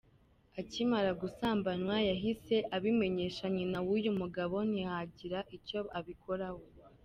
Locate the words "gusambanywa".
1.21-1.95